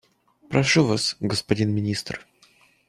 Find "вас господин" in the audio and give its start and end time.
0.83-1.75